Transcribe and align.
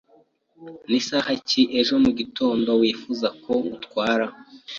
Nisaha 0.89 1.31
ki 1.47 1.61
ejo 1.79 1.93
mugitondo 2.03 2.69
wifuza 2.81 3.27
ko 3.43 3.51
ngutwara? 3.65 4.25